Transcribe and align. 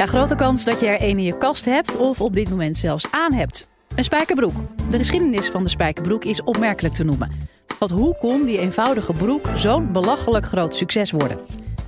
Ja, 0.00 0.06
grote 0.06 0.34
kans 0.34 0.64
dat 0.64 0.80
je 0.80 0.86
er 0.86 1.02
een 1.02 1.18
in 1.18 1.24
je 1.24 1.38
kast 1.38 1.64
hebt 1.64 1.96
of 1.96 2.20
op 2.20 2.34
dit 2.34 2.50
moment 2.50 2.76
zelfs 2.76 3.06
aan 3.10 3.32
hebt. 3.32 3.68
Een 3.94 4.04
spijkerbroek. 4.04 4.54
De 4.90 4.96
geschiedenis 4.96 5.48
van 5.48 5.64
de 5.64 5.70
spijkerbroek 5.70 6.24
is 6.24 6.42
opmerkelijk 6.42 6.94
te 6.94 7.04
noemen. 7.04 7.30
Want 7.78 7.90
hoe 7.90 8.16
kon 8.18 8.42
die 8.42 8.58
eenvoudige 8.58 9.12
broek 9.12 9.46
zo'n 9.54 9.92
belachelijk 9.92 10.46
groot 10.46 10.74
succes 10.74 11.10
worden? 11.10 11.38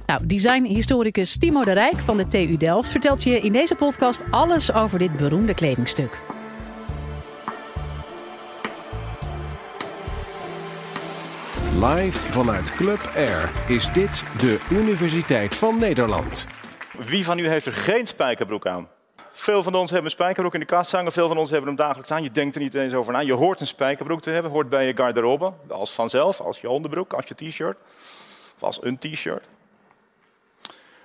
Nou, 0.07 0.27
designhistoricus 0.27 1.39
Timo 1.39 1.65
de 1.65 1.73
Rijk 1.73 1.97
van 1.97 2.17
de 2.17 2.29
TU 2.29 2.57
Delft 2.57 2.89
vertelt 2.89 3.23
je 3.23 3.41
in 3.41 3.53
deze 3.53 3.75
podcast 3.75 4.23
alles 4.31 4.73
over 4.73 4.99
dit 4.99 5.17
beroemde 5.17 5.55
kledingstuk. 5.55 6.21
Live 11.81 12.19
vanuit 12.19 12.75
Club 12.75 13.11
Air 13.15 13.51
is 13.69 13.93
dit 13.93 14.25
de 14.39 14.61
Universiteit 14.71 15.55
van 15.55 15.79
Nederland. 15.79 16.47
Wie 16.99 17.25
van 17.25 17.39
u 17.39 17.49
heeft 17.49 17.67
er 17.67 17.73
geen 17.73 18.07
spijkerbroek 18.07 18.67
aan? 18.67 18.89
Veel 19.31 19.63
van 19.63 19.75
ons 19.75 19.91
hebben 19.91 20.11
een 20.11 20.17
spijkerbroek 20.17 20.55
in 20.55 20.61
de 20.61 20.67
kast 20.67 20.93
hangen, 20.93 21.13
veel 21.13 21.29
van 21.29 21.39
ons 21.39 21.51
hebben 21.51 21.69
hem 21.69 21.77
dagelijks 21.77 22.11
aan. 22.11 22.23
Je 22.23 22.31
denkt 22.31 22.55
er 22.55 22.61
niet 22.61 22.75
eens 22.75 22.95
over 22.95 23.13
na. 23.13 23.19
Je 23.19 23.33
hoort 23.33 23.61
een 23.61 23.67
spijkerbroek 23.67 24.21
te 24.21 24.31
hebben, 24.31 24.51
hoort 24.51 24.69
bij 24.69 24.87
je 24.87 24.97
garderobe, 24.97 25.53
als 25.69 25.93
vanzelf, 25.93 26.41
als 26.41 26.61
je 26.61 26.71
onderbroek, 26.71 27.13
als 27.13 27.27
je 27.27 27.35
t-shirt, 27.35 27.77
of 28.55 28.63
als 28.63 28.83
een 28.83 28.99
t-shirt. 28.99 29.45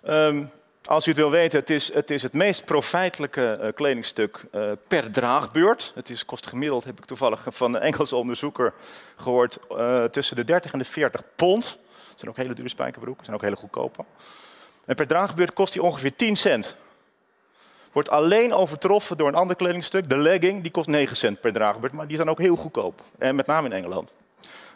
Ehm, 0.04 0.46
als 0.86 1.06
u 1.06 1.10
het 1.10 1.20
wil 1.20 1.32
weten, 1.32 1.60
het 1.60 1.70
is 1.70 1.94
het, 1.94 2.12
is 2.12 2.24
het 2.24 2.34
meest 2.34 2.66
profijtelijke 2.66 3.60
uh, 3.62 3.68
kledingstuk 3.74 4.46
uh, 4.56 4.72
per 4.88 5.12
draagbeurt. 5.12 5.92
Het 5.96 6.10
is, 6.10 6.26
kost 6.26 6.48
gemiddeld, 6.48 6.84
heb 6.84 6.98
ik 6.98 7.06
toevallig 7.06 7.44
van 7.48 7.76
een 7.76 7.82
Engelse 7.82 8.16
onderzoeker 8.16 8.74
gehoord, 9.16 9.58
uh, 9.72 10.04
tussen 10.04 10.36
de 10.36 10.44
30 10.44 10.72
en 10.72 10.80
de 10.80 10.86
40 10.86 11.22
pond. 11.36 11.64
Dat 11.64 12.20
zijn 12.20 12.32
ook 12.32 12.38
hele 12.38 12.54
dure 12.54 12.70
spijkerbroeken, 12.70 13.26
zijn 13.26 13.38
ook 13.38 13.44
hele 13.44 13.56
goedkope. 13.56 14.06
En 14.88 14.96
per 14.96 15.08
draagbeurt 15.08 15.54
kost 15.54 15.74
die 15.74 15.82
ongeveer 15.82 16.16
10 16.16 16.36
cent. 16.36 16.76
Wordt 17.92 18.10
alleen 18.10 18.54
overtroffen 18.54 19.18
door 19.18 19.28
een 19.28 19.36
ander 19.36 19.56
kledingstuk, 19.56 20.10
de 20.10 20.18
legging, 20.18 20.62
die 20.62 20.72
kost 20.72 20.88
9 20.88 21.16
cent 21.16 21.42
per 21.42 21.54
draagbeurt, 21.54 21.94
maar 21.94 22.08
die 22.08 22.16
zijn 22.16 22.30
ook 22.30 22.40
heel 22.40 22.56
goedkoop. 22.56 23.02
En 23.18 23.36
met 23.36 23.46
name 23.46 23.68
in 23.68 23.74
Engeland. 23.74 24.12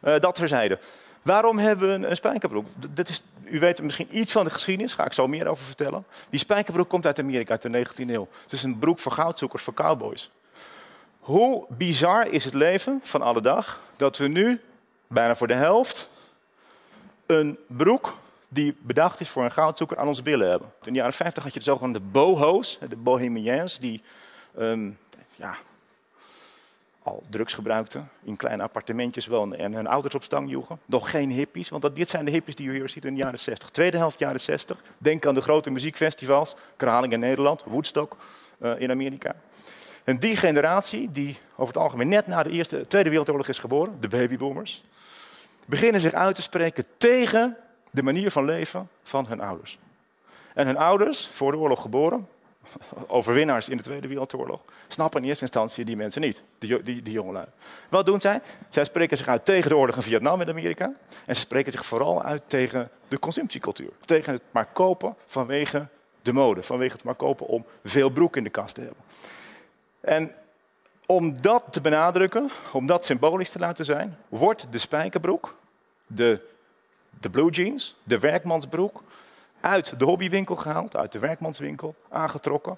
dat 0.02 0.36
terzijde. 0.36 0.80
Waarom 1.22 1.58
hebben 1.58 2.00
we 2.00 2.08
een, 2.08 2.16
spijkerbroek? 2.16 2.66
Is, 3.04 3.24
u 3.44 3.60
weet 3.60 3.82
misschien 3.82 4.18
iets 4.18 4.32
van 4.32 4.44
de 4.44 4.52
geschiedenis, 4.52 4.94
ga 4.94 5.06
ik 5.06 5.14
zo 5.14 5.28
meer 5.28 5.48
over 5.48 5.66
vertellen. 5.66 6.06
Die 6.30 6.40
spijkerbroek 6.40 6.90
komt 6.90 7.06
uit 7.06 7.20
Amerika, 7.20 7.52
uit 7.52 7.62
de 7.62 7.86
19e 7.86 8.10
eeuw. 8.10 8.28
Het 8.44 8.52
is 8.52 8.64
een 8.64 8.80
broek 8.80 9.00
voor 9.00 9.12
goudzoekers, 9.12 9.64
voor 9.64 9.74
cowboys. 9.74 10.32
Hoe 11.20 11.66
bizar 11.70 12.28
is 12.28 12.46
het 12.46 12.54
leven 12.54 13.00
van 13.04 13.22
alle 13.22 13.42
dag 13.42 13.82
dat 13.96 14.18
we 14.18 14.28
nu, 14.28 14.62
bijna 15.08 15.36
voor 15.36 15.48
de 15.48 15.56
helft, 15.56 16.10
een 17.26 17.58
broek 17.68 18.14
die 18.54 18.76
bedacht 18.82 19.20
is 19.20 19.30
voor 19.30 19.44
een 19.44 19.52
goudzoeker 19.52 19.98
aan 19.98 20.08
onze 20.08 20.22
billen 20.22 20.50
hebben. 20.50 20.72
In 20.84 20.94
de 20.94 21.00
jaren 21.00 21.14
50 21.14 21.44
had 21.44 21.54
je 21.54 21.60
de 21.60 21.66
zogenaamde 21.66 22.00
boho's, 22.00 22.80
de 22.90 22.96
bohemians, 22.96 23.80
die 23.80 24.02
um, 24.58 24.98
ja, 25.36 25.58
al 27.04 27.24
drugs 27.30 27.54
gebruikten, 27.54 28.10
in 28.24 28.36
kleine 28.36 28.64
appartementjes 28.64 29.28
woonden 29.28 29.60
en 29.60 29.74
hun 29.74 29.88
ouders 29.88 30.16
op 30.16 30.24
stang 30.24 30.50
joegen. 30.50 30.80
Nog 30.86 31.10
geen 31.10 31.30
hippies, 31.30 31.70
want 31.70 31.96
dit 31.96 32.10
zijn 32.10 32.26
de 32.26 32.32
hippies 32.32 32.56
die 32.56 32.68
u 32.68 32.74
hier 32.74 32.90
ziet 32.90 33.06
in 33.06 33.14
de 33.14 33.20
jaren 33.20 33.40
60. 33.40 33.70
Tweede 33.70 33.98
helft 33.98 34.20
jaren 34.20 34.40
60. 34.40 34.82
Denk 34.98 35.26
aan 35.26 35.34
de 35.34 35.42
grote 35.42 35.70
muziekfestivals, 35.70 36.56
Kraling 36.78 37.14
in 37.14 37.20
Nederland, 37.20 37.64
Woodstock 37.64 38.18
uh, 38.60 38.80
in 38.80 38.92
Amerika. 38.92 39.36
En 40.04 40.20
die 40.20 40.36
generatie, 40.36 41.12
die 41.12 41.38
over 41.52 41.74
het 41.74 41.84
algemeen 41.84 42.10
net 42.10 42.28
na 42.28 42.44
de 42.44 42.50
Eerste, 42.50 42.86
Tweede 42.88 43.10
Wereldoorlog 43.10 43.48
is 43.48 43.60
geboren, 43.60 43.98
de 44.00 44.08
babyboomers, 44.08 44.84
beginnen 45.66 46.02
zich 46.02 46.14
uit 46.14 46.36
te 46.36 46.42
spreken 46.42 46.86
tegen 46.98 47.58
de 47.92 48.04
manier 48.04 48.32
van 48.32 48.46
leven 48.46 48.90
van 49.04 49.26
hun 49.28 49.42
ouders. 49.42 49.80
En 50.54 50.66
hun 50.66 50.78
ouders, 50.78 51.30
voor 51.32 51.52
de 51.52 51.58
oorlog 51.58 51.82
geboren, 51.82 52.28
overwinnaars 53.08 53.70
in 53.70 53.78
de 53.78 53.84
Tweede 53.84 54.08
Wereldoorlog, 54.08 54.62
snappen 54.88 55.22
in 55.22 55.28
eerste 55.28 55.44
instantie 55.44 55.86
die 55.86 55.96
mensen 55.96 56.22
niet, 56.22 56.44
die, 56.60 56.84
die, 56.84 57.02
die 57.02 57.14
jongelui. 57.14 57.46
Wat 57.90 58.06
doen 58.06 58.22
zij? 58.22 58.42
Zij 58.70 58.84
spreken 58.84 59.18
zich 59.18 59.28
uit 59.28 59.46
tegen 59.46 59.70
de 59.70 59.78
oorlog 59.78 59.96
in 59.96 60.02
Vietnam 60.02 60.42
in 60.42 60.50
Amerika. 60.50 60.94
En 61.26 61.36
ze 61.36 61.42
spreken 61.42 61.72
zich 61.72 61.86
vooral 61.86 62.24
uit 62.24 62.42
tegen 62.48 62.90
de 63.08 63.20
consumptiecultuur. 63.20 63.92
Tegen 64.06 64.34
het 64.34 64.42
maar 64.52 64.66
kopen 64.66 65.16
vanwege 65.28 65.88
de 66.22 66.34
mode. 66.34 66.64
Vanwege 66.64 66.94
het 66.94 67.04
maar 67.04 67.16
kopen 67.16 67.48
om 67.48 67.66
veel 67.84 68.10
broek 68.10 68.36
in 68.36 68.44
de 68.44 68.50
kast 68.50 68.76
te 68.76 68.82
hebben. 68.82 69.04
En 70.02 70.36
om 71.06 71.42
dat 71.42 71.64
te 71.70 71.82
benadrukken, 71.82 72.50
om 72.72 72.86
dat 72.86 73.06
symbolisch 73.06 73.50
te 73.50 73.60
laten 73.60 73.86
zijn, 73.86 74.18
wordt 74.30 74.68
de 74.72 74.78
spijkerbroek, 74.78 75.56
de, 76.08 76.40
de 77.20 77.30
blue 77.30 77.50
jeans, 77.50 77.96
de 78.04 78.20
werkmansbroek, 78.20 79.04
uit 79.60 80.00
de 80.00 80.06
hobbywinkel 80.06 80.56
gehaald, 80.56 80.96
uit 80.96 81.12
de 81.12 81.20
werkmanswinkel, 81.20 81.96
aangetrokken, 82.10 82.78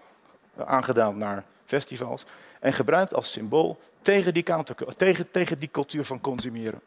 eh, 0.55 0.65
aangedaan 0.65 1.17
naar 1.17 1.43
festivals 1.65 2.25
en 2.59 2.73
gebruikt 2.73 3.13
als 3.13 3.31
symbool 3.31 3.79
tegen 4.01 4.33
die, 4.33 4.43
tegen, 4.97 5.31
tegen 5.31 5.59
die 5.59 5.69
cultuur 5.71 6.05
van 6.05 6.21
consumeren. 6.21 6.81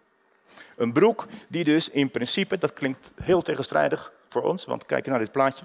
Een 0.76 0.92
broek 0.92 1.26
die 1.48 1.64
dus 1.64 1.88
in 1.88 2.10
principe, 2.10 2.58
dat 2.58 2.72
klinkt 2.72 3.12
heel 3.22 3.42
tegenstrijdig 3.42 4.12
voor 4.28 4.42
ons, 4.42 4.64
want 4.64 4.86
kijk 4.86 5.06
naar 5.06 5.18
dit 5.18 5.32
plaatje. 5.32 5.64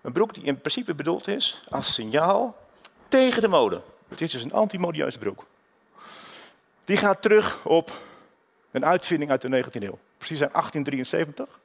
Een 0.00 0.12
broek 0.12 0.34
die 0.34 0.44
in 0.44 0.58
principe 0.58 0.94
bedoeld 0.94 1.28
is 1.28 1.62
als 1.68 1.94
signaal 1.94 2.56
tegen 3.08 3.42
de 3.42 3.48
mode. 3.48 3.80
Het 4.08 4.20
is 4.20 4.30
dus 4.30 4.42
een 4.44 4.52
antimodieuze 4.52 5.18
broek. 5.18 5.46
Die 6.84 6.96
gaat 6.96 7.22
terug 7.22 7.64
op 7.64 7.92
een 8.70 8.84
uitvinding 8.84 9.30
uit 9.30 9.42
de 9.42 9.64
19e 9.64 9.82
eeuw. 9.82 9.98
Precies 10.24 10.42
in 10.42 10.52
1873 10.52 11.60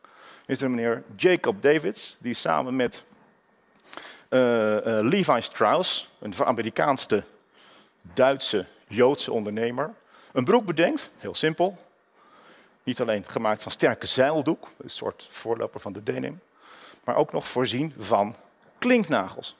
is 0.45 0.61
er 0.61 0.69
meneer 0.69 1.03
Jacob 1.15 1.61
Davids, 1.61 2.17
die 2.19 2.33
samen 2.33 2.75
met 2.75 3.03
uh, 4.29 4.39
uh, 4.39 4.79
Levi 4.83 5.41
Strauss, 5.41 6.09
een 6.19 6.33
Amerikaanse 6.45 7.23
Duitse 8.01 8.65
Joodse 8.87 9.31
ondernemer, 9.31 9.93
een 10.31 10.43
broek 10.43 10.65
bedenkt, 10.65 11.09
heel 11.17 11.35
simpel. 11.35 11.77
Niet 12.83 13.01
alleen 13.01 13.23
gemaakt 13.27 13.63
van 13.63 13.71
sterke 13.71 14.07
zeildoek, 14.07 14.67
een 14.77 14.89
soort 14.89 15.27
voorloper 15.29 15.79
van 15.79 15.93
de 15.93 16.03
denim, 16.03 16.39
maar 17.03 17.15
ook 17.15 17.31
nog 17.31 17.47
voorzien 17.47 17.93
van 17.97 18.35
klinknagels. 18.77 19.55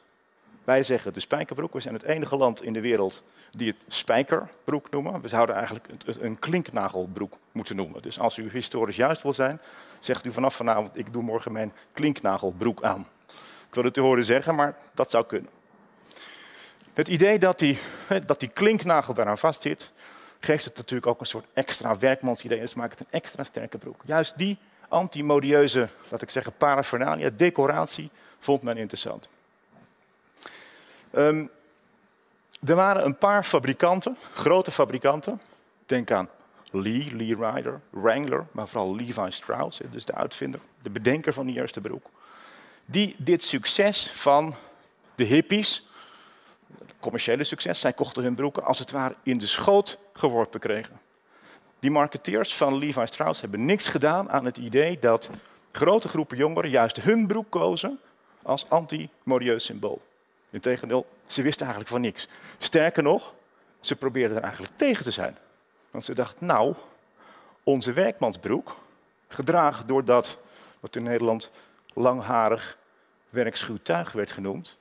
Wij 0.70 0.84
zeggen 0.84 1.14
de 1.14 1.20
spijkerbroek. 1.20 1.74
We 1.74 1.80
zijn 1.80 1.94
het 1.94 2.04
enige 2.04 2.38
land 2.38 2.64
in 2.64 2.74
de 2.74 2.82
wereld 2.82 3.24
die 3.52 3.68
het 3.68 3.94
spijkerbroek 3.94 4.90
noemen. 4.90 5.22
We 5.22 5.28
zouden 5.28 5.56
eigenlijk 5.56 5.88
een 6.20 6.40
klinknagelbroek 6.40 7.38
moeten 7.52 7.76
noemen. 7.76 8.02
Dus 8.02 8.20
als 8.20 8.38
u 8.38 8.50
historisch 8.52 8.96
juist 8.96 9.24
wil 9.24 9.34
zijn, 9.34 9.62
zegt 10.00 10.26
u 10.26 10.32
vanaf 10.32 10.56
vanavond: 10.56 10.98
ik 10.98 11.14
doe 11.14 11.24
morgen 11.24 11.52
mijn 11.52 11.74
klinknagelbroek 11.94 12.84
aan. 12.84 13.08
Ik 13.68 13.74
wil 13.74 13.84
het 13.84 13.98
u 13.98 14.02
horen 14.02 14.24
zeggen, 14.24 14.56
maar 14.56 14.76
dat 14.94 15.12
zou 15.12 15.26
kunnen. 15.26 15.50
Het 16.94 17.08
idee 17.08 17.40
dat 17.40 17.60
die, 17.60 17.80
dat 18.26 18.40
die 18.40 18.50
klinknagel 18.50 19.14
daaraan 19.14 19.38
vastzit, 19.38 19.92
geeft 20.40 20.66
het 20.66 20.78
natuurlijk 20.78 21.08
ook 21.08 21.20
een 21.20 21.26
soort 21.26 21.48
extra 21.54 21.98
werkmansidee. 21.98 22.60
Dus 22.60 22.74
maakt 22.74 23.00
het 23.00 23.08
een 23.08 23.20
extra 23.20 23.44
sterke 23.44 23.78
broek. 23.78 24.02
Juist 24.06 24.38
die 24.38 24.58
antimodieuze, 24.88 25.90
laat 26.10 26.22
ik 26.22 26.30
zeggen, 26.30 26.54
paraphernalia, 26.58 27.30
decoratie, 27.30 28.10
vond 28.40 28.62
men 28.62 28.78
interessant. 28.78 29.30
Um, 31.12 31.50
er 32.66 32.76
waren 32.76 33.06
een 33.06 33.18
paar 33.18 33.44
fabrikanten, 33.44 34.18
grote 34.34 34.72
fabrikanten. 34.72 35.42
Denk 35.86 36.12
aan 36.12 36.30
Lee, 36.72 37.16
Lee 37.16 37.36
Ryder, 37.36 37.82
Wrangler, 37.90 38.46
maar 38.52 38.68
vooral 38.68 38.96
Levi 38.96 39.32
Strauss, 39.32 39.82
dus 39.92 40.06
de 40.06 40.14
uitvinder, 40.14 40.60
de 40.82 40.90
bedenker 40.90 41.34
van 41.34 41.46
de 41.46 41.52
juiste 41.52 41.82
broek. 41.82 42.10
Die 42.86 43.16
dit 43.18 43.44
succes 43.44 44.10
van 44.12 44.56
de 45.16 45.24
hippies, 45.24 45.88
commerciële 47.00 47.44
succes, 47.44 47.80
zij 47.80 47.94
kochten 47.94 48.24
hun 48.24 48.36
broeken 48.36 48.64
als 48.64 48.80
het 48.80 48.92
ware 48.92 49.16
in 49.24 49.38
de 49.38 49.48
schoot 49.48 49.98
geworpen 50.14 50.60
kregen. 50.60 51.00
Die 51.80 51.92
marketeers 51.92 52.56
van 52.56 52.78
Levi 52.78 53.06
Strauss 53.06 53.42
hebben 53.42 53.66
niks 53.66 53.88
gedaan 53.88 54.32
aan 54.32 54.46
het 54.46 54.58
idee 54.58 55.00
dat 55.00 55.30
grote 55.72 56.08
groepen 56.08 56.38
jongeren 56.38 56.70
juist 56.70 57.02
hun 57.02 57.28
broek 57.28 57.50
kozen 57.50 58.00
als 58.42 58.70
anti-modieus 58.70 59.66
symbool. 59.66 60.02
Integendeel, 60.50 61.06
ze 61.28 61.42
wisten 61.42 61.66
eigenlijk 61.66 61.94
van 61.94 62.02
niks. 62.02 62.28
Sterker 62.58 63.04
nog, 63.04 63.34
ze 63.80 63.96
probeerden 63.96 64.38
er 64.38 64.44
eigenlijk 64.44 64.78
tegen 64.78 65.04
te 65.04 65.12
zijn. 65.12 65.38
Want 65.92 66.06
ze 66.06 66.14
dachten, 66.14 66.46
nou, 66.46 66.76
onze 67.64 67.94
werkmansbroek, 67.94 68.76
gedragen 69.28 69.88
door 69.88 70.06
dat 70.06 70.38
wat 70.80 70.96
in 70.96 71.04
Nederland 71.04 71.52
langharig 71.94 72.78
werkschuw 73.30 73.78
tuig 73.84 74.12
werd 74.12 74.32
genoemd. 74.32 74.78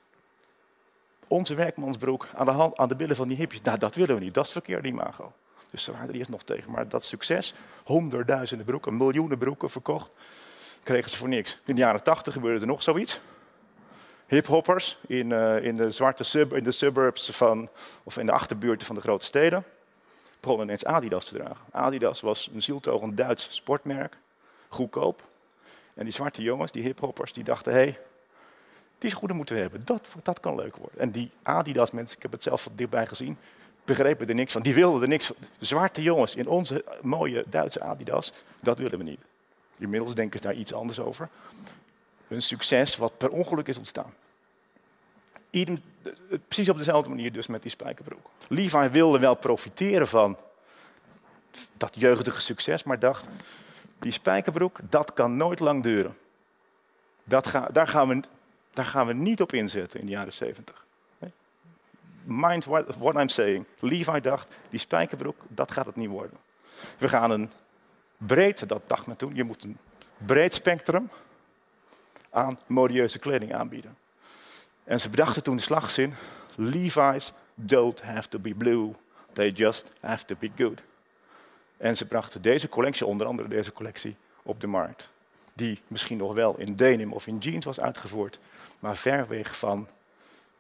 Onze 1.27 1.55
werkmansbroek 1.55 2.27
aan 2.35 2.45
de, 2.45 2.51
hand, 2.51 2.77
aan 2.77 2.89
de 2.89 2.97
billen 2.97 3.17
van 3.17 3.29
die 3.29 3.37
hipjes, 3.37 3.63
nou, 3.63 3.79
dat 3.79 3.95
willen 3.95 4.17
we 4.17 4.25
niet, 4.25 4.35
dat 4.35 4.47
is 4.47 4.53
verkeerd 4.53 4.85
imago. 4.85 5.33
Dus 5.71 5.85
ze 5.85 5.93
waren 5.93 6.09
er 6.09 6.15
eerst 6.15 6.31
nog 6.31 6.43
tegen. 6.43 6.71
Maar 6.71 6.89
dat 6.89 7.05
succes, 7.05 7.55
honderdduizenden 7.85 8.67
broeken, 8.67 8.97
miljoenen 8.97 9.39
broeken 9.39 9.71
verkocht, 9.71 10.11
kregen 10.83 11.11
ze 11.11 11.17
voor 11.17 11.29
niks. 11.29 11.61
In 11.65 11.75
de 11.75 11.81
jaren 11.81 12.03
tachtig 12.03 12.33
gebeurde 12.33 12.61
er 12.61 12.67
nog 12.67 12.83
zoiets 12.83 13.21
hiphoppers 14.29 14.99
in, 15.07 15.31
uh, 15.31 15.65
in 15.65 15.77
de 15.77 15.91
zwarte 15.91 16.25
sub, 16.25 16.53
in 16.53 16.65
de 16.65 16.73
suburbs 16.73 17.31
van, 17.31 17.69
of 18.03 18.17
in 18.19 18.27
de 18.27 18.33
achterbuurten 18.33 18.87
van 18.87 18.95
de 18.95 19.01
grote 19.01 19.25
steden, 19.25 19.65
begonnen 20.41 20.67
ineens 20.67 20.85
Adidas 20.85 21.25
te 21.25 21.35
dragen. 21.35 21.65
Adidas 21.71 22.21
was 22.21 22.51
een 22.55 22.63
zieltogend 22.63 23.17
Duits 23.17 23.49
sportmerk, 23.51 24.17
goedkoop. 24.69 25.23
En 25.95 26.05
die 26.05 26.13
zwarte 26.13 26.43
jongens, 26.43 26.73
die 26.73 26.83
hiphoppers, 26.83 27.33
die 27.33 27.45
dachten, 27.45 27.73
hé, 27.73 27.79
hey, 27.79 27.99
Die 28.99 29.11
schoenen 29.11 29.37
moeten 29.37 29.55
we 29.55 29.61
hebben. 29.61 29.83
Dat, 29.85 30.09
dat 30.23 30.41
kan 30.41 30.55
leuk 30.55 30.77
worden. 30.77 31.01
En 31.01 31.11
die 31.11 31.31
Adidas 31.43 31.91
mensen, 31.91 32.17
ik 32.17 32.23
heb 32.23 32.33
het 32.33 32.43
zelf 32.43 32.63
van 32.63 32.73
dichtbij 32.77 33.07
gezien, 33.07 33.37
begrepen 33.85 34.29
er 34.29 34.35
niks 34.35 34.53
van. 34.53 34.63
Die 34.63 34.75
wilden 34.75 35.03
er 35.03 35.09
niks 35.09 35.27
van. 35.27 35.37
Zwarte 35.59 36.03
jongens 36.03 36.37
in 36.37 36.49
onze 36.49 36.85
mooie 37.03 37.45
Duitse 37.47 37.81
Adidas, 37.81 38.33
dat 38.61 38.79
willen 38.79 38.99
we 38.99 39.05
niet. 39.05 39.21
Inmiddels 39.79 40.15
denken 40.15 40.41
ze 40.41 40.47
daar 40.47 40.55
iets 40.55 40.73
anders 40.73 41.01
over. 41.01 41.29
Een 42.29 42.43
succes 42.43 42.97
wat 42.97 43.19
per 43.19 43.31
ongeluk 43.31 43.69
is 43.69 43.79
ontstaan. 43.79 44.15
Idem, 45.51 45.83
precies 46.49 46.69
op 46.69 46.77
dezelfde 46.77 47.09
manier 47.09 47.33
dus 47.33 47.47
met 47.47 47.63
die 47.63 47.71
spijkerbroek. 47.71 48.31
Levi 48.49 48.89
wilde 48.89 49.19
wel 49.19 49.35
profiteren 49.35 50.07
van 50.07 50.39
dat 51.77 51.95
jeugdige 51.95 52.41
succes, 52.41 52.83
maar 52.83 52.99
dacht, 52.99 53.29
die 53.99 54.13
spijkerbroek, 54.13 54.79
dat 54.83 55.13
kan 55.13 55.37
nooit 55.37 55.61
lang 55.61 55.83
duren. 55.83 56.17
Dat 57.25 57.47
ga, 57.47 57.69
daar, 57.73 57.87
gaan 57.87 58.09
we, 58.09 58.23
daar 58.73 58.85
gaan 58.85 59.07
we 59.07 59.13
niet 59.13 59.41
op 59.41 59.53
inzetten 59.53 60.01
in 60.01 60.07
de 60.07 60.13
jaren 60.13 60.33
70. 60.33 60.87
Mind 62.23 62.65
what, 62.65 62.97
what 62.97 63.15
I'm 63.15 63.29
saying. 63.29 63.65
Levi 63.79 64.21
dacht, 64.21 64.57
die 64.71 64.81
spijkerbroek, 64.81 65.37
dat 65.49 65.71
gaat 65.71 65.87
het 65.87 65.97
niet 65.97 66.09
worden. 66.09 66.39
We 66.99 67.09
gaan 67.09 67.31
een 67.31 67.51
breed, 68.17 68.69
dat 68.69 68.83
dacht 68.87 69.07
men 69.07 69.17
toen, 69.17 69.35
je 69.35 69.45
moet 69.45 69.65
een 69.65 69.79
breed 70.17 70.55
spectrum 70.55 71.11
aan 72.31 72.59
modieuze 72.67 73.19
kleding 73.19 73.55
aanbieden. 73.55 73.97
En 74.85 75.01
ze 75.01 75.11
bedachten 75.11 75.43
toen 75.43 75.57
de 75.57 75.63
slagzin, 75.63 76.15
Levi's 76.55 77.33
don't 77.55 78.03
have 78.03 78.29
to 78.29 78.39
be 78.39 78.55
blue, 78.55 78.95
they 79.33 79.51
just 79.51 79.91
have 80.01 80.25
to 80.25 80.35
be 80.39 80.51
good. 80.57 80.81
En 81.77 81.97
ze 81.97 82.07
brachten 82.07 82.43
deze 82.43 82.69
collectie, 82.69 83.07
onder 83.07 83.27
andere 83.27 83.49
deze 83.49 83.73
collectie, 83.73 84.17
op 84.43 84.61
de 84.61 84.67
markt. 84.67 85.11
Die 85.55 85.81
misschien 85.87 86.19
nog 86.19 86.35
wel 86.35 86.59
in 86.59 86.77
denim 86.77 87.13
of 87.13 87.27
in 87.27 87.39
jeans 87.39 87.65
was 87.65 87.81
uitgevoerd, 87.81 88.39
maar 88.79 88.97
ver 88.97 89.29
weg 89.29 89.59
van 89.59 89.89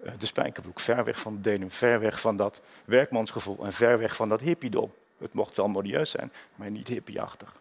eh, 0.02 0.12
de 0.18 0.26
spijkerbroek, 0.26 0.80
ver 0.80 1.04
weg 1.04 1.20
van 1.20 1.34
de 1.34 1.40
denim, 1.40 1.70
ver 1.70 2.00
weg 2.00 2.20
van 2.20 2.36
dat 2.36 2.60
werkmansgevoel 2.84 3.64
en 3.64 3.72
ver 3.72 3.98
weg 3.98 4.16
van 4.16 4.28
dat 4.28 4.40
hippiedom. 4.40 4.92
Het 5.18 5.32
mocht 5.32 5.56
wel 5.56 5.68
modieus 5.68 6.10
zijn, 6.10 6.32
maar 6.54 6.70
niet 6.70 6.88
hippieachtig. 6.88 7.54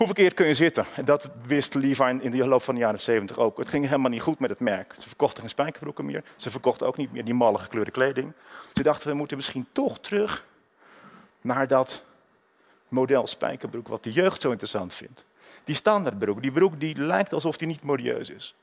Hoe 0.00 0.08
verkeerd 0.08 0.34
kun 0.34 0.46
je 0.46 0.54
zitten? 0.54 0.84
En 0.96 1.04
dat 1.04 1.30
wist 1.46 1.74
Levi 1.74 2.18
in 2.20 2.30
de 2.30 2.46
loop 2.46 2.62
van 2.62 2.74
de 2.74 2.80
jaren 2.80 3.00
70 3.00 3.38
ook. 3.38 3.58
Het 3.58 3.68
ging 3.68 3.84
helemaal 3.84 4.10
niet 4.10 4.22
goed 4.22 4.38
met 4.38 4.50
het 4.50 4.60
merk. 4.60 4.94
Ze 4.98 5.08
verkochten 5.08 5.40
geen 5.40 5.50
spijkerbroeken 5.50 6.04
meer. 6.04 6.24
Ze 6.36 6.50
verkochten 6.50 6.86
ook 6.86 6.96
niet 6.96 7.12
meer 7.12 7.24
die 7.24 7.34
malle 7.34 7.58
gekleurde 7.58 7.90
kleding. 7.90 8.32
Ze 8.74 8.82
dachten, 8.82 9.08
we 9.08 9.14
moeten 9.14 9.36
misschien 9.36 9.66
toch 9.72 9.98
terug 9.98 10.46
naar 11.40 11.66
dat 11.66 12.04
model 12.88 13.26
spijkerbroek 13.26 13.88
wat 13.88 14.04
de 14.04 14.12
jeugd 14.12 14.40
zo 14.40 14.50
interessant 14.50 14.94
vindt. 14.94 15.24
Die 15.64 15.74
standaardbroek, 15.74 16.42
die 16.42 16.52
broek 16.52 16.80
die 16.80 17.02
lijkt 17.02 17.32
alsof 17.32 17.56
die 17.56 17.68
niet 17.68 17.82
modieus 17.82 18.30
is. 18.30 18.54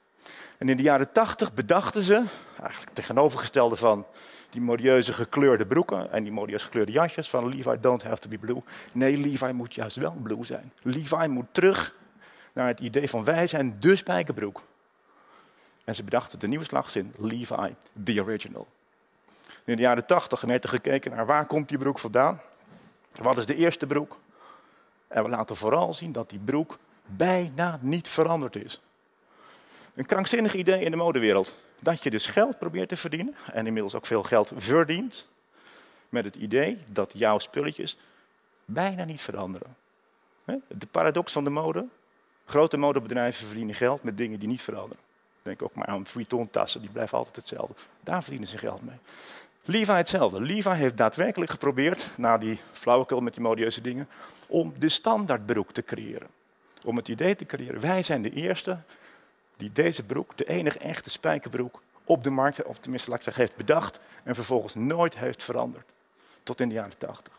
En 0.57 0.69
in 0.69 0.77
de 0.77 0.83
jaren 0.83 1.11
80 1.11 1.53
bedachten 1.53 2.01
ze, 2.01 2.23
eigenlijk 2.61 2.93
tegenovergestelde 2.93 3.75
van 3.75 4.05
die 4.49 4.61
modieuze 4.61 5.13
gekleurde 5.13 5.65
broeken 5.65 6.11
en 6.11 6.23
die 6.23 6.31
modieus 6.31 6.63
gekleurde 6.63 6.91
jasjes 6.91 7.29
van 7.29 7.49
Levi 7.49 7.79
don't 7.79 8.03
have 8.03 8.21
to 8.21 8.29
be 8.29 8.37
blue. 8.37 8.61
Nee, 8.93 9.17
Levi 9.17 9.51
moet 9.51 9.73
juist 9.73 9.95
wel 9.95 10.15
blue 10.23 10.45
zijn. 10.45 10.73
Levi 10.81 11.27
moet 11.27 11.45
terug 11.51 11.95
naar 12.53 12.67
het 12.67 12.79
idee 12.79 13.09
van 13.09 13.23
wij 13.23 13.47
zijn 13.47 13.75
de 13.79 13.95
spijkerbroek. 13.95 14.63
En 15.83 15.95
ze 15.95 16.03
bedachten 16.03 16.39
de 16.39 16.47
nieuwe 16.47 16.65
slagzin, 16.65 17.13
Levi, 17.17 17.75
the 18.03 18.21
original. 18.21 18.67
In 19.63 19.75
de 19.75 19.81
jaren 19.81 20.05
80 20.05 20.41
werd 20.41 20.63
er 20.63 20.69
gekeken 20.69 21.11
naar 21.11 21.25
waar 21.25 21.45
komt 21.45 21.69
die 21.69 21.77
broek 21.77 21.99
vandaan. 21.99 22.41
Wat 23.21 23.37
is 23.37 23.45
de 23.45 23.55
eerste 23.55 23.85
broek? 23.85 24.17
En 25.07 25.23
we 25.23 25.29
laten 25.29 25.55
vooral 25.55 25.93
zien 25.93 26.11
dat 26.11 26.29
die 26.29 26.39
broek 26.39 26.77
bijna 27.05 27.79
niet 27.81 28.09
veranderd 28.09 28.55
is. 28.55 28.81
Een 29.97 30.05
krankzinnig 30.05 30.53
idee 30.53 30.83
in 30.83 30.91
de 30.91 30.97
modewereld. 30.97 31.57
Dat 31.79 32.03
je 32.03 32.09
dus 32.09 32.25
geld 32.25 32.57
probeert 32.59 32.89
te 32.89 32.95
verdienen, 32.95 33.35
en 33.51 33.65
inmiddels 33.65 33.95
ook 33.95 34.05
veel 34.05 34.23
geld 34.23 34.51
verdient, 34.55 35.27
met 36.09 36.23
het 36.23 36.35
idee 36.35 36.77
dat 36.87 37.11
jouw 37.13 37.39
spulletjes 37.39 37.97
bijna 38.65 39.03
niet 39.03 39.21
veranderen. 39.21 39.75
De 40.67 40.87
paradox 40.91 41.31
van 41.31 41.43
de 41.43 41.49
mode. 41.49 41.85
Grote 42.45 42.77
modebedrijven 42.77 43.47
verdienen 43.47 43.75
geld 43.75 44.03
met 44.03 44.17
dingen 44.17 44.39
die 44.39 44.47
niet 44.47 44.61
veranderen. 44.61 45.03
Denk 45.41 45.61
ook 45.61 45.75
maar 45.75 45.87
aan 45.87 46.05
Vuitton 46.05 46.49
tassen, 46.49 46.81
die 46.81 46.89
blijven 46.89 47.17
altijd 47.17 47.35
hetzelfde. 47.35 47.73
Daar 48.01 48.21
verdienen 48.21 48.49
ze 48.49 48.57
geld 48.57 48.81
mee. 48.81 48.97
Levi 49.65 49.91
hetzelfde. 49.91 50.41
Levi 50.41 50.69
heeft 50.69 50.97
daadwerkelijk 50.97 51.51
geprobeerd, 51.51 52.07
na 52.15 52.37
die 52.37 52.59
flauwekul 52.71 53.19
met 53.19 53.33
die 53.33 53.43
modieuze 53.43 53.81
dingen, 53.81 54.07
om 54.47 54.73
de 54.77 54.89
standaardbroek 54.89 55.71
te 55.71 55.83
creëren. 55.83 56.27
Om 56.83 56.95
het 56.95 57.07
idee 57.07 57.35
te 57.35 57.45
creëren, 57.45 57.79
wij 57.79 58.03
zijn 58.03 58.21
de 58.21 58.31
eerste 58.31 58.77
die 59.57 59.71
deze 59.73 60.03
broek, 60.03 60.37
de 60.37 60.45
enige 60.45 60.79
echte 60.79 61.09
spijkerbroek, 61.09 61.81
op 62.03 62.23
de 62.23 62.29
markt, 62.29 62.63
of 62.63 62.77
tenminste 62.77 63.09
laat 63.09 63.17
ik 63.19 63.25
zeggen, 63.25 63.43
heeft 63.43 63.55
bedacht 63.55 63.99
en 64.23 64.35
vervolgens 64.35 64.75
nooit 64.75 65.17
heeft 65.17 65.43
veranderd. 65.43 65.85
Tot 66.43 66.61
in 66.61 66.67
de 66.67 66.73
jaren 66.73 66.97
80. 66.97 67.33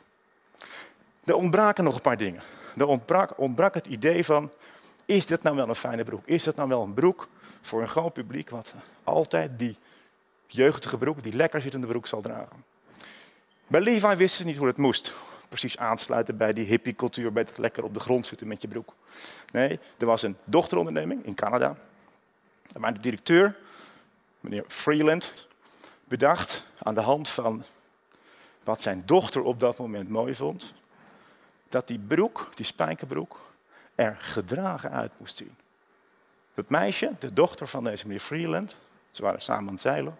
Er 1.25 1.35
ontbraken 1.35 1.85
nog 1.85 1.94
een 1.94 2.00
paar 2.00 2.17
dingen. 2.17 2.43
Er 2.76 2.87
ontbrak, 2.87 3.38
ontbrak 3.38 3.75
het 3.75 3.87
idee 3.87 4.25
van, 4.25 4.50
is 5.05 5.26
dit 5.26 5.43
nou 5.43 5.56
wel 5.56 5.69
een 5.69 5.75
fijne 5.75 6.05
broek? 6.05 6.23
Is 6.25 6.44
dat 6.44 6.56
nou 6.56 6.69
wel 6.69 6.82
een 6.82 6.94
broek 6.94 7.29
voor 7.61 7.81
een 7.82 7.88
groot 7.88 8.12
publiek 8.12 8.50
wat 8.50 8.75
altijd 9.05 9.59
die 9.59 9.76
jeugdige 10.47 10.99
broek, 10.99 11.23
die 11.23 11.32
lekker 11.32 11.62
zittende 11.62 11.87
broek 11.87 12.06
zal 12.06 12.21
dragen? 12.21 12.64
Bij 13.67 13.81
Levi 13.81 14.14
wisten 14.14 14.38
ze 14.41 14.44
niet 14.44 14.56
hoe 14.56 14.67
het 14.67 14.76
moest. 14.76 15.14
Precies 15.49 15.79
aansluiten 15.79 16.37
bij 16.37 16.53
die 16.53 16.64
hippie-cultuur, 16.64 17.32
bij 17.32 17.43
het 17.49 17.59
lekker 17.59 17.85
op 17.85 17.94
de 17.94 18.00
grond 18.00 18.26
zitten 18.26 18.47
met 18.47 18.62
je 18.62 18.69
broek. 18.69 18.94
Nee, 19.53 19.79
er 19.99 20.06
was 20.06 20.23
een 20.23 20.37
dochteronderneming 20.44 21.25
in 21.25 21.35
Canada. 21.35 21.76
Maar 22.76 22.94
de 22.94 23.00
directeur, 23.00 23.56
meneer 24.41 24.65
Freeland, 24.69 25.49
bedacht 26.05 26.65
aan 26.82 26.94
de 26.94 27.00
hand 27.00 27.29
van 27.29 27.65
wat 28.62 28.82
zijn 28.82 29.03
dochter 29.06 29.43
op 29.43 29.61
dat 29.61 29.79
moment 29.79 30.09
mooi 30.09 30.35
vond, 30.35 30.75
dat 31.69 31.87
die 31.87 31.99
broek, 31.99 32.50
die 32.55 32.67
spijkerbroek, 32.67 33.38
er 33.94 34.17
gedragen 34.20 34.91
uit 34.91 35.12
moest 35.17 35.37
zien. 35.37 35.56
Dat 36.55 36.69
meisje, 36.69 37.12
de 37.19 37.32
dochter 37.32 37.67
van 37.67 37.85
deze 37.85 38.06
meneer 38.06 38.20
Freeland, 38.20 38.79
ze 39.11 39.23
waren 39.23 39.41
samen 39.41 39.67
aan 39.67 39.73
het 39.73 39.82
zeilen, 39.82 40.19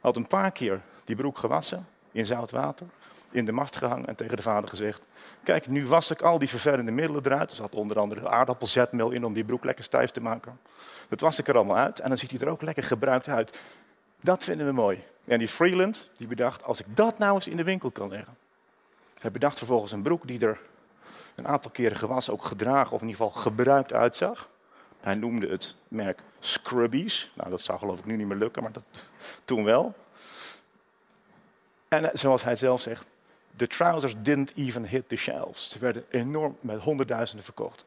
had 0.00 0.16
een 0.16 0.26
paar 0.26 0.52
keer 0.52 0.80
die 1.04 1.16
broek 1.16 1.38
gewassen 1.38 1.86
in 2.16 2.26
zout 2.26 2.50
water, 2.50 2.86
in 3.30 3.44
de 3.44 3.52
mast 3.52 3.76
gehangen 3.76 4.06
en 4.06 4.14
tegen 4.14 4.36
de 4.36 4.42
vader 4.42 4.68
gezegd: 4.68 5.06
Kijk, 5.42 5.66
nu 5.66 5.86
was 5.86 6.10
ik 6.10 6.22
al 6.22 6.38
die 6.38 6.48
vervuilende 6.48 6.90
middelen 6.90 7.26
eruit. 7.26 7.50
Er 7.50 7.56
zat 7.56 7.74
onder 7.74 7.98
andere 7.98 8.28
aardappelzetmeel 8.28 9.10
in 9.10 9.24
om 9.24 9.34
die 9.34 9.44
broek 9.44 9.64
lekker 9.64 9.84
stijf 9.84 10.10
te 10.10 10.20
maken. 10.20 10.58
Dat 11.08 11.20
was 11.20 11.38
ik 11.38 11.48
er 11.48 11.56
allemaal 11.56 11.76
uit 11.76 12.00
en 12.00 12.08
dan 12.08 12.18
ziet 12.18 12.30
hij 12.30 12.40
er 12.40 12.48
ook 12.48 12.62
lekker 12.62 12.82
gebruikt 12.82 13.28
uit. 13.28 13.60
Dat 14.20 14.44
vinden 14.44 14.66
we 14.66 14.72
mooi. 14.72 15.04
En 15.24 15.38
die 15.38 15.48
Freeland 15.48 16.10
die 16.16 16.26
bedacht: 16.26 16.64
Als 16.64 16.80
ik 16.80 16.86
dat 16.88 17.18
nou 17.18 17.34
eens 17.34 17.48
in 17.48 17.56
de 17.56 17.64
winkel 17.64 17.90
kan 17.90 18.08
leggen. 18.08 18.36
Hij 19.20 19.30
bedacht 19.30 19.58
vervolgens 19.58 19.92
een 19.92 20.02
broek 20.02 20.26
die 20.26 20.46
er 20.46 20.60
een 21.34 21.48
aantal 21.48 21.70
keren 21.70 21.96
gewassen, 21.96 22.32
ook 22.32 22.44
gedragen 22.44 22.92
of 22.92 23.00
in 23.02 23.08
ieder 23.08 23.24
geval 23.24 23.42
gebruikt 23.42 23.92
uitzag. 23.92 24.48
Hij 25.00 25.14
noemde 25.14 25.48
het 25.48 25.74
merk 25.88 26.20
Scrubbies. 26.40 27.32
Nou, 27.34 27.50
dat 27.50 27.60
zou 27.60 27.78
geloof 27.78 27.98
ik 27.98 28.04
nu 28.04 28.16
niet 28.16 28.26
meer 28.26 28.36
lukken, 28.36 28.62
maar 28.62 28.72
dat 28.72 28.84
toen 29.44 29.64
wel. 29.64 29.94
En 31.88 32.04
eh, 32.04 32.10
zoals 32.12 32.44
hij 32.44 32.56
zelf 32.56 32.80
zegt, 32.80 33.06
de 33.50 33.66
trousers 33.66 34.14
didn't 34.18 34.52
even 34.56 34.84
hit 34.84 35.08
the 35.08 35.16
shelves. 35.16 35.70
Ze 35.70 35.78
werden 35.78 36.04
enorm 36.10 36.56
met 36.60 36.80
honderdduizenden 36.80 37.44
verkocht. 37.44 37.84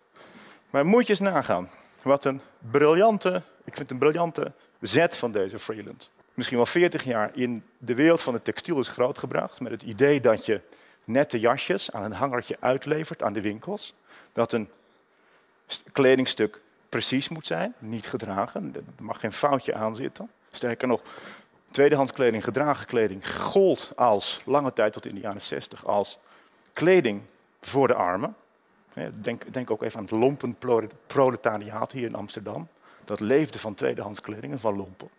Maar 0.70 0.86
moet 0.86 1.04
je 1.04 1.10
eens 1.10 1.20
nagaan. 1.20 1.70
Wat 2.04 2.26
een 2.26 2.42
briljante, 2.72 3.42
ik 3.66 3.76
vind 3.76 3.92
een 3.92 3.98
briljante 3.98 4.52
zet 4.82 5.16
van 5.16 5.32
deze 5.32 5.60
Freeland. 5.60 6.12
Misschien 6.34 6.58
wel 6.58 6.66
40 6.66 7.04
jaar 7.04 7.32
in 7.34 7.64
de 7.78 7.96
wereld 7.96 8.22
van 8.22 8.34
het 8.34 8.44
textiel 8.44 8.80
is 8.80 8.88
grootgebracht. 8.88 9.60
Met 9.60 9.72
het 9.72 9.82
idee 9.82 10.22
dat 10.22 10.46
je 10.46 10.62
nette 11.04 11.40
jasjes 11.40 11.92
aan 11.92 12.04
een 12.04 12.12
hangertje 12.12 12.58
uitlevert 12.60 13.24
aan 13.24 13.34
de 13.34 13.42
winkels. 13.42 13.94
Dat 14.34 14.54
een 14.54 14.70
kledingstuk 15.92 16.62
precies 16.90 17.30
moet 17.30 17.48
zijn, 17.48 17.74
niet 17.80 18.08
gedragen. 18.08 18.72
Er 18.76 19.04
mag 19.04 19.20
geen 19.20 19.34
foutje 19.34 19.74
aan 19.74 19.96
zitten. 19.96 20.32
Sterker 20.52 20.88
nog, 20.88 21.02
tweedehands 21.80 22.12
kleding, 22.12 22.44
gedragen 22.44 22.86
kleding, 22.86 23.36
gold 23.38 23.92
als, 23.96 24.42
lange 24.46 24.74
tijd 24.74 24.94
tot 24.94 25.06
in 25.06 25.16
de 25.16 25.22
jaren 25.22 25.42
60, 25.42 25.86
als 25.86 26.20
kleding 26.74 27.22
voor 27.62 27.88
de 27.88 27.94
armen. 27.94 28.36
Denk, 29.22 29.54
denk 29.54 29.72
ook 29.72 29.84
even 29.84 29.98
aan 29.98 30.04
het 30.04 30.12
lompenproletariaat 30.12 31.92
hier 31.92 32.06
in 32.06 32.16
Amsterdam. 32.16 32.68
Dat 33.06 33.20
leefde 33.20 33.60
van 33.60 33.76
tweedehands 33.76 34.22
kleding 34.22 34.54
en 34.54 34.60
van 34.60 34.76
lompen. 34.76 35.10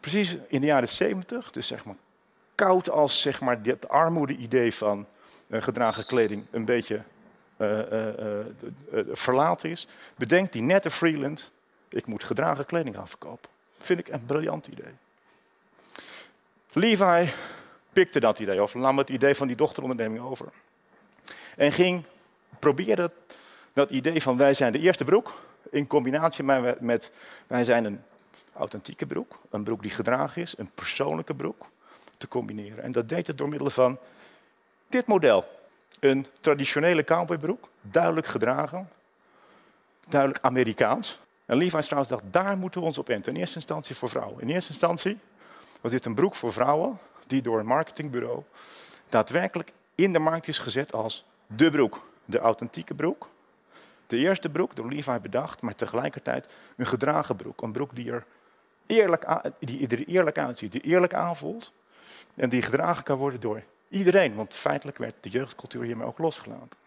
Precies 0.00 0.36
in 0.48 0.60
de 0.60 0.66
jaren 0.66 0.88
70, 0.88 1.50
dus 1.50 1.66
zeg 1.66 1.84
maar 1.84 1.96
koud 2.54 2.90
als 2.90 3.20
zeg 3.20 3.40
maar, 3.40 3.62
dit 3.62 3.88
armoede-idee 3.88 4.74
van 4.74 5.06
uh, 5.46 5.62
gedragen 5.62 6.06
kleding 6.06 6.44
een 6.50 6.64
beetje 6.64 7.02
uh, 7.56 7.78
uh, 7.90 8.38
verlaten 9.12 9.70
is, 9.70 9.88
bedenkt 10.16 10.52
die 10.52 10.62
nette 10.62 10.90
Freeland, 10.90 11.52
ik 11.88 12.06
moet 12.06 12.24
gedragen 12.24 12.66
kleding 12.66 12.94
gaan 12.94 13.08
verkopen. 13.08 13.50
Vind 13.78 13.98
ik 13.98 14.08
een 14.08 14.24
briljant 14.24 14.66
idee. 14.66 14.94
Levi 16.74 17.32
pikte 17.92 18.20
dat 18.20 18.38
idee, 18.38 18.62
of 18.62 18.74
nam 18.74 18.98
het 18.98 19.08
idee 19.08 19.34
van 19.34 19.46
die 19.46 19.56
dochteronderneming 19.56 20.24
over. 20.24 20.46
En 21.56 21.72
ging 21.72 22.04
proberen 22.58 23.12
dat 23.72 23.90
idee 23.90 24.22
van 24.22 24.36
wij 24.36 24.54
zijn 24.54 24.72
de 24.72 24.78
eerste 24.78 25.04
broek, 25.04 25.32
in 25.70 25.86
combinatie 25.86 26.44
met, 26.78 27.12
wij 27.46 27.64
zijn 27.64 27.84
een 27.84 28.02
authentieke 28.52 29.06
broek, 29.06 29.38
een 29.50 29.64
broek 29.64 29.82
die 29.82 29.90
gedragen 29.90 30.42
is, 30.42 30.58
een 30.58 30.70
persoonlijke 30.74 31.34
broek, 31.34 31.66
te 32.16 32.28
combineren. 32.28 32.82
En 32.82 32.92
dat 32.92 33.08
deed 33.08 33.26
het 33.26 33.38
door 33.38 33.48
middel 33.48 33.70
van 33.70 33.98
dit 34.88 35.06
model. 35.06 35.44
Een 36.00 36.26
traditionele 36.40 37.04
cowboybroek, 37.04 37.68
duidelijk 37.80 38.26
gedragen, 38.26 38.88
duidelijk 40.08 40.44
Amerikaans. 40.44 41.18
En 41.46 41.56
Levi 41.56 41.82
Strauss 41.82 42.08
dacht, 42.08 42.22
daar 42.30 42.58
moeten 42.58 42.80
we 42.80 42.86
ons 42.86 42.98
op 42.98 43.08
enten. 43.08 43.32
In 43.32 43.38
eerste 43.38 43.56
instantie 43.56 43.94
voor 43.94 44.08
vrouwen. 44.08 44.40
In 44.40 44.48
eerste 44.48 44.70
instantie 44.70 45.18
was 45.84 45.92
dit 45.92 46.04
een 46.04 46.14
broek 46.14 46.34
voor 46.34 46.52
vrouwen 46.52 46.98
die 47.26 47.42
door 47.42 47.58
een 47.58 47.66
marketingbureau 47.66 48.42
daadwerkelijk 49.08 49.72
in 49.94 50.12
de 50.12 50.18
markt 50.18 50.48
is 50.48 50.58
gezet 50.58 50.92
als 50.92 51.24
de 51.46 51.70
broek. 51.70 52.00
De 52.24 52.38
authentieke 52.38 52.94
broek. 52.94 53.28
De 54.06 54.16
eerste 54.16 54.48
broek 54.48 54.76
door 54.76 54.88
Levi 54.88 55.18
bedacht, 55.18 55.60
maar 55.60 55.74
tegelijkertijd 55.74 56.48
een 56.76 56.86
gedragen 56.86 57.36
broek. 57.36 57.62
Een 57.62 57.72
broek 57.72 57.94
die 57.94 58.12
er 58.12 58.24
eerlijk, 58.86 59.26
die 59.58 59.88
er 59.88 60.06
eerlijk 60.06 60.38
uitziet, 60.38 60.72
die 60.72 60.80
eerlijk 60.80 61.14
aanvoelt. 61.14 61.72
En 62.34 62.48
die 62.48 62.62
gedragen 62.62 63.04
kan 63.04 63.18
worden 63.18 63.40
door 63.40 63.62
iedereen. 63.88 64.34
Want 64.34 64.54
feitelijk 64.54 64.98
werd 64.98 65.14
de 65.20 65.28
jeugdcultuur 65.28 65.82
hiermee 65.82 66.06
ook 66.06 66.18
losgelaten. 66.18 66.78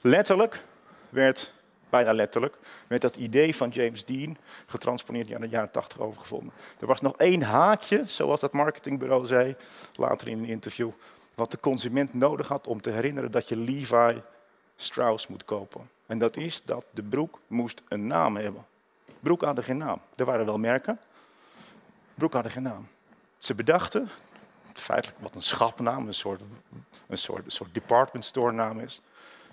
Letterlijk 0.00 0.64
werd 1.08 1.52
bijna 1.90 2.12
letterlijk, 2.12 2.56
met 2.86 3.00
dat 3.00 3.16
idee 3.16 3.56
van 3.56 3.68
James 3.68 4.04
Dean 4.04 4.36
getransponeerd 4.66 5.30
in 5.30 5.40
de 5.40 5.48
jaren 5.48 5.70
80 5.70 6.00
overgevonden. 6.00 6.52
Er 6.80 6.86
was 6.86 7.00
nog 7.00 7.16
één 7.16 7.42
haakje, 7.42 8.02
zoals 8.04 8.40
dat 8.40 8.52
marketingbureau 8.52 9.26
zei, 9.26 9.56
later 9.94 10.28
in 10.28 10.38
een 10.38 10.48
interview, 10.48 10.90
wat 11.34 11.50
de 11.50 11.60
consument 11.60 12.14
nodig 12.14 12.48
had 12.48 12.66
om 12.66 12.80
te 12.80 12.90
herinneren 12.90 13.30
dat 13.30 13.48
je 13.48 13.56
Levi 13.56 14.22
Strauss 14.76 15.26
moet 15.26 15.44
kopen. 15.44 15.90
En 16.06 16.18
dat 16.18 16.36
is 16.36 16.62
dat 16.64 16.86
de 16.90 17.02
broek 17.02 17.40
moest 17.46 17.82
een 17.88 18.06
naam 18.06 18.36
hebben. 18.36 18.66
Broek 19.20 19.42
hadden 19.42 19.64
geen 19.64 19.76
naam. 19.76 20.00
Er 20.16 20.24
waren 20.24 20.46
wel 20.46 20.58
merken. 20.58 21.00
Broek 22.14 22.32
hadden 22.32 22.52
geen 22.52 22.62
naam. 22.62 22.88
Ze 23.38 23.54
bedachten, 23.54 24.08
feitelijk 24.72 25.20
wat 25.20 25.34
een 25.34 25.42
schapnaam, 25.42 26.06
een 26.06 26.14
soort, 26.14 26.40
een 27.06 27.18
soort, 27.18 27.44
een 27.44 27.50
soort 27.50 27.74
department 27.74 28.24
store 28.24 28.52
naam 28.52 28.80
is, 28.80 29.00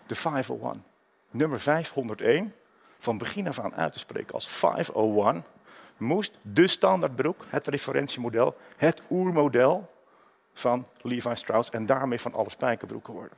de 0.05 0.15
501 0.15 0.83
nummer 1.33 1.59
501 1.59 2.53
van 2.99 3.17
begin 3.17 3.47
af 3.47 3.59
aan 3.59 3.75
uit 3.75 3.93
te 3.93 3.99
spreken 3.99 4.33
als 4.33 4.47
501, 4.47 5.45
moest 5.97 6.31
de 6.41 6.67
standaardbroek, 6.67 7.45
het 7.47 7.67
referentiemodel, 7.67 8.57
het 8.77 9.01
oermodel 9.09 9.91
van 10.53 10.87
Levi 11.01 11.35
Strauss 11.35 11.69
en 11.69 11.85
daarmee 11.85 12.19
van 12.19 12.33
alle 12.33 12.49
spijkerbroeken 12.49 13.13
worden. 13.13 13.37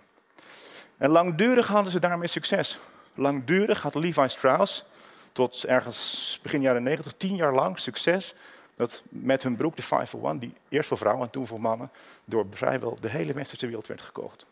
En 0.97 1.09
langdurig 1.09 1.67
hadden 1.67 1.91
ze 1.91 1.99
daarmee 1.99 2.27
succes. 2.27 2.79
Langdurig 3.13 3.81
had 3.81 3.95
Levi 3.95 4.27
Strauss 4.27 4.85
tot 5.31 5.65
ergens 5.65 6.39
begin 6.41 6.61
jaren 6.61 6.83
90, 6.83 7.13
tien 7.17 7.35
jaar 7.35 7.53
lang 7.53 7.79
succes 7.79 8.35
dat 8.75 9.03
met 9.09 9.43
hun 9.43 9.55
broek, 9.55 9.75
de 9.75 9.81
501, 9.81 10.39
die 10.39 10.53
eerst 10.69 10.87
voor 10.87 10.97
vrouwen 10.97 11.25
en 11.25 11.31
toen 11.31 11.45
voor 11.45 11.61
mannen, 11.61 11.91
door 12.25 12.45
vrijwel 12.49 12.97
de 13.01 13.09
hele 13.09 13.33
westerse 13.33 13.65
wereld 13.65 13.87
werd 13.87 14.01
gekocht. 14.01 14.45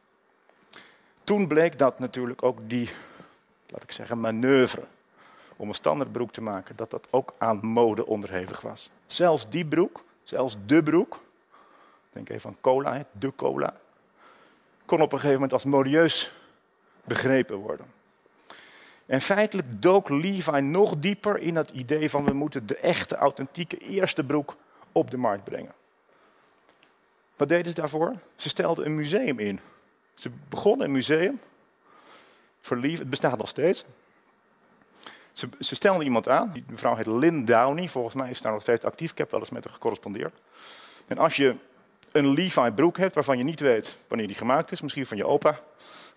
Toen 1.23 1.47
bleek 1.47 1.79
dat 1.79 1.99
natuurlijk 1.99 2.43
ook 2.43 2.57
die 2.63 2.89
laat 3.67 3.83
ik 3.83 3.91
zeggen, 3.91 4.19
manoeuvre 4.19 4.83
om 5.55 5.67
een 5.67 5.75
standaardbroek 5.75 6.31
te 6.31 6.41
maken, 6.41 6.75
dat 6.75 6.91
dat 6.91 7.07
ook 7.09 7.33
aan 7.37 7.65
mode 7.65 8.05
onderhevig 8.05 8.61
was. 8.61 8.89
Zelfs 9.05 9.49
die 9.49 9.65
broek, 9.65 10.03
zelfs 10.23 10.57
de 10.65 10.83
broek, 10.83 11.19
denk 12.09 12.29
even 12.29 12.49
aan 12.49 12.57
cola, 12.61 13.05
de 13.11 13.35
cola, 13.35 13.77
kon 14.85 15.01
op 15.01 15.11
een 15.11 15.19
gegeven 15.19 15.33
moment 15.33 15.53
als 15.53 15.63
modieus 15.63 16.31
begrepen 17.03 17.55
worden. 17.55 17.85
En 19.05 19.21
feitelijk 19.21 19.81
dook 19.81 20.09
Levi 20.09 20.61
nog 20.61 20.99
dieper 20.99 21.37
in 21.37 21.55
het 21.55 21.69
idee 21.69 22.09
van 22.09 22.25
we 22.25 22.33
moeten 22.33 22.67
de 22.67 22.77
echte, 22.77 23.15
authentieke 23.15 23.77
eerste 23.77 24.23
broek 24.23 24.55
op 24.91 25.11
de 25.11 25.17
markt 25.17 25.43
brengen. 25.43 25.73
Wat 27.35 27.47
deden 27.47 27.67
ze 27.67 27.73
daarvoor? 27.73 28.13
Ze 28.35 28.49
stelden 28.49 28.85
een 28.85 28.95
museum 28.95 29.39
in. 29.39 29.59
Ze 30.13 30.31
begonnen 30.49 30.85
een 30.85 30.93
museum 30.93 31.39
verliefd. 32.63 32.99
Het 32.99 33.09
bestaat 33.09 33.37
nog 33.37 33.47
steeds. 33.47 33.85
Ze, 35.33 35.49
ze 35.59 35.75
stelden 35.75 36.03
iemand 36.03 36.29
aan, 36.29 36.51
die 36.53 36.63
mevrouw 36.67 36.95
heet 36.95 37.05
Lynn 37.05 37.45
Downey, 37.45 37.89
volgens 37.89 38.15
mij 38.15 38.29
is 38.29 38.41
daar 38.41 38.51
nog 38.51 38.61
steeds 38.61 38.85
actief. 38.85 39.11
Ik 39.11 39.17
heb 39.17 39.31
wel 39.31 39.39
eens 39.39 39.49
met 39.49 39.63
haar 39.63 39.73
gecorrespondeerd. 39.73 40.33
En 41.07 41.17
als 41.17 41.35
je 41.35 41.55
een 42.11 42.33
Levi 42.33 42.71
broek 42.71 42.97
hebt 42.97 43.15
waarvan 43.15 43.37
je 43.37 43.43
niet 43.43 43.59
weet 43.59 43.97
wanneer 44.07 44.27
die 44.27 44.35
gemaakt 44.35 44.71
is, 44.71 44.81
misschien 44.81 45.05
van 45.05 45.17
je 45.17 45.25
opa, 45.25 45.59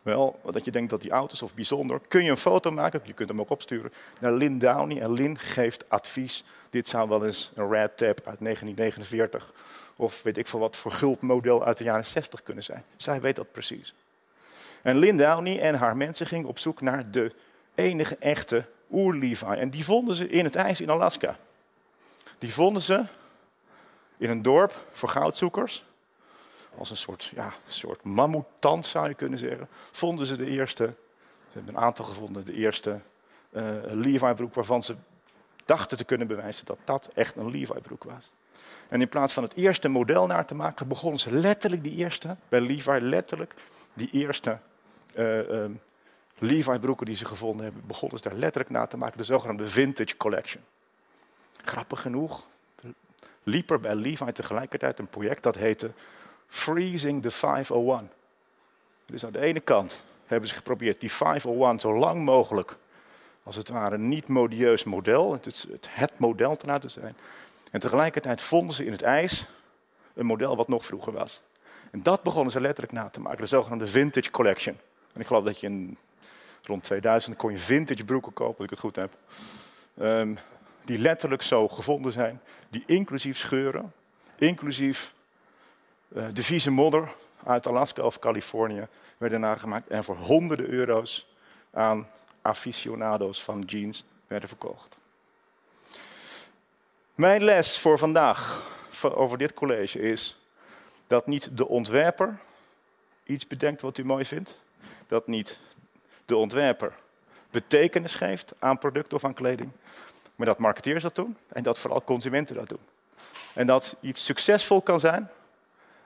wel, 0.03 0.41
dat 0.50 0.65
je 0.65 0.71
denkt 0.71 0.91
dat 0.91 1.00
die 1.00 1.15
oud 1.15 1.33
is 1.33 1.43
of 1.43 1.55
bijzonder, 1.55 2.00
kun 2.09 2.25
je 2.25 2.31
een 2.31 2.37
foto 2.37 2.71
maken, 2.71 3.00
je 3.05 3.12
kunt 3.12 3.29
hem 3.29 3.41
ook 3.41 3.50
opsturen, 3.50 3.93
naar 4.21 4.33
Lynn 4.33 4.59
Downey. 4.59 5.00
En 5.00 5.12
Lynn 5.12 5.38
geeft 5.38 5.91
advies. 5.91 6.45
Dit 6.71 6.88
zou 6.88 7.09
wel 7.09 7.25
eens 7.25 7.53
een 7.55 7.69
Red 7.69 7.97
Tab 7.97 8.21
uit 8.26 8.38
1949 8.41 9.53
of 9.97 10.23
weet 10.23 10.37
ik 10.37 10.47
veel 10.47 10.61
wat 10.61 10.76
voor 10.76 10.91
gulpmodel 10.91 11.65
uit 11.65 11.76
de 11.76 11.85
jaren 11.85 12.07
60 12.07 12.43
kunnen 12.43 12.65
zijn. 12.65 12.85
Zij 12.97 13.21
weet 13.21 13.37
dat 13.37 13.53
precies. 13.53 13.95
En 14.87 14.99
Lynn 14.99 15.16
Downey 15.16 15.61
en 15.61 15.75
haar 15.75 15.97
mensen 15.97 16.26
gingen 16.26 16.49
op 16.49 16.59
zoek 16.59 16.81
naar 16.81 17.11
de 17.11 17.33
enige 17.75 18.16
echte 18.16 18.64
oer-Levi. 18.90 19.47
En 19.47 19.71
die 19.71 19.85
vonden 19.85 20.14
ze 20.14 20.28
in 20.28 20.45
het 20.45 20.57
ijs 20.57 20.81
in 20.81 20.90
Alaska. 20.90 21.37
Die 22.38 22.52
vonden 22.52 22.83
ze 22.83 23.05
in 24.16 24.31
een 24.31 24.43
dorp 24.43 24.85
voor 24.93 25.09
goudzoekers. 25.09 25.85
Als 26.78 26.90
een 26.90 26.97
soort, 26.97 27.25
ja, 27.35 27.52
soort 27.66 28.02
mammoetand 28.02 28.87
zou 28.87 29.09
je 29.09 29.14
kunnen 29.14 29.38
zeggen. 29.38 29.69
Vonden 29.93 30.26
ze 30.26 30.37
de 30.37 30.47
eerste, 30.47 30.85
ze 30.85 31.52
hebben 31.52 31.75
een 31.75 31.83
aantal 31.83 32.05
gevonden, 32.05 32.45
de 32.45 32.55
eerste 32.55 33.00
uh, 33.50 33.62
Levi-broek 33.85 34.55
waarvan 34.55 34.85
ze 34.85 34.95
dachten 35.64 35.97
te 35.97 36.05
kunnen 36.05 36.26
bewijzen 36.26 36.66
dat 36.66 36.78
dat 36.85 37.11
echt 37.14 37.37
een 37.37 37.50
Levi-broek 37.50 38.05
was. 38.05 38.31
En 38.88 39.00
in 39.00 39.09
plaats 39.09 39.33
van 39.33 39.43
het 39.43 39.55
eerste 39.55 39.88
model 39.88 40.26
naar 40.26 40.47
te 40.47 40.55
maken, 40.55 40.88
begonnen 40.88 41.21
ze 41.21 41.33
letterlijk 41.33 41.83
die 41.83 41.97
eerste, 41.97 42.37
bij 42.49 42.61
Levi 42.61 43.00
letterlijk, 43.00 43.55
die 43.95 44.11
eerste 44.12 44.59
uh, 45.19 45.65
Levi 46.39 46.79
broeken 46.79 47.07
die 47.07 47.17
ze 47.17 47.25
gevonden 47.25 47.65
hebben, 47.65 47.83
begonnen 47.87 48.19
ze 48.19 48.29
daar 48.29 48.39
letterlijk 48.39 48.71
na 48.71 48.87
te 48.87 48.97
maken, 48.97 49.19
de 49.19 49.25
zogenaamde 49.25 49.69
Vintage 49.69 50.17
Collection. 50.17 50.63
Grappig 51.65 52.01
genoeg 52.01 52.47
liep 53.43 53.71
er 53.71 53.81
bij 53.81 53.95
Levi 53.95 54.33
tegelijkertijd 54.33 54.99
een 54.99 55.09
project 55.09 55.43
dat 55.43 55.55
heette 55.55 55.91
Freezing 56.47 57.23
the 57.23 57.31
501. 57.31 58.11
Dus 59.07 59.25
aan 59.25 59.33
de 59.33 59.41
ene 59.41 59.61
kant 59.61 60.03
hebben 60.27 60.49
ze 60.49 60.55
geprobeerd 60.55 61.01
die 61.01 61.13
501 61.13 61.81
zo 61.81 61.99
lang 61.99 62.25
mogelijk, 62.25 62.77
als 63.43 63.57
het 63.57 63.69
ware, 63.69 63.99
niet 63.99 64.29
modieus 64.29 64.85
model, 64.85 65.33
het, 65.33 65.67
het 65.89 66.19
model 66.19 66.57
te 66.57 66.67
laten 66.67 66.91
zijn. 66.91 67.17
En 67.71 67.81
tegelijkertijd 67.81 68.43
vonden 68.43 68.75
ze 68.75 68.85
in 68.85 68.93
het 68.93 69.03
ijs 69.03 69.47
een 70.15 70.27
model 70.27 70.57
wat 70.57 70.69
nog 70.69 70.87
vroeger 70.87 71.13
was. 71.13 71.41
En 71.91 72.03
dat 72.03 72.23
begonnen 72.23 72.53
ze 72.53 72.61
letterlijk 72.61 72.93
na 72.93 73.09
te 73.09 73.21
maken, 73.21 73.41
de 73.41 73.47
zogenaamde 73.47 73.87
Vintage 73.87 74.31
Collection. 74.31 74.79
En 75.17 75.23
ik 75.23 75.27
geloof 75.27 75.45
dat 75.45 75.61
je 75.61 75.67
in, 75.67 75.99
rond 76.63 76.85
2000 76.85 77.37
kon 77.37 77.51
je 77.51 77.59
vintage 77.59 78.05
broeken 78.05 78.33
kopen, 78.33 78.57
als 78.57 78.65
ik 78.65 78.71
het 78.71 78.79
goed 78.79 78.97
heb. 78.97 79.13
Ehm, 79.99 80.35
die 80.85 80.99
letterlijk 80.99 81.43
zo 81.43 81.69
gevonden 81.69 82.13
zijn, 82.13 82.41
die 82.69 82.83
inclusief 82.87 83.39
scheuren, 83.39 83.93
inclusief 84.39 85.15
uh, 86.09 86.27
de 86.33 86.43
vieze 86.43 86.71
modder 86.71 87.09
uit 87.45 87.67
Alaska 87.67 88.03
of 88.03 88.19
Californië 88.19 88.87
werden 89.19 89.41
nagemaakt 89.41 89.89
en 89.89 90.05
voor 90.05 90.17
honderden 90.17 90.69
euro's 90.69 91.27
aan 91.71 92.09
aficionado's 92.43 93.43
van 93.43 93.61
jeans 93.61 94.05
werden 94.27 94.49
verkocht. 94.49 94.97
Mijn 97.15 97.45
les 97.45 97.79
voor 97.79 97.99
vandaag 97.99 98.63
over 99.03 99.39
dit 99.39 99.55
college 99.55 100.01
is 100.01 100.41
dat 101.07 101.27
niet 101.27 101.57
de 101.57 101.69
ontwerper 101.69 102.39
iets 103.25 103.47
bedenkt 103.47 103.83
wat 103.83 103.99
u 103.99 104.05
mooi 104.05 104.25
vindt, 104.25 104.61
dat 105.07 105.27
niet 105.27 105.59
de 106.25 106.37
ontwerper 106.37 106.93
betekenis 107.51 108.15
geeft 108.15 108.55
aan 108.59 108.79
product 108.79 109.13
of 109.13 109.25
aan 109.25 109.35
kleding, 109.35 109.71
maar 110.35 110.47
dat 110.47 110.59
marketeers 110.59 111.03
dat 111.03 111.15
doen 111.15 111.37
en 111.49 111.63
dat 111.63 111.79
vooral 111.79 112.05
consumenten 112.05 112.55
dat 112.55 112.69
doen. 112.69 112.81
En 113.55 113.67
dat 113.67 113.97
iets 114.01 114.25
succesvol 114.25 114.83
kan 114.83 115.01
zijn 115.01 115.29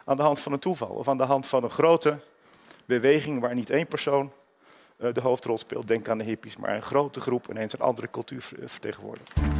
aan 0.05 0.17
de 0.17 0.23
hand 0.23 0.41
van 0.41 0.53
een 0.53 0.59
toeval 0.59 0.89
of 0.89 1.09
aan 1.09 1.19
de 1.19 1.25
hand 1.25 1.47
van 1.47 1.65
een 1.65 1.71
grote 1.71 2.19
beweging 2.85 3.41
waar 3.41 3.55
niet 3.55 3.71
één 3.71 3.87
persoon 3.87 4.33
eh, 4.97 5.13
de 5.13 5.21
hoofdrol 5.21 5.59
speelt, 5.59 5.89
denk 5.89 6.09
aan 6.09 6.19
de 6.19 6.25
hippies, 6.25 6.57
maar 6.57 6.75
een 6.75 6.83
grote 6.83 7.21
groep 7.21 7.51
ineens 7.51 7.73
een 7.73 7.81
andere 7.81 8.11
cultuur 8.11 8.49
vertegenwoordigt. 8.65 9.60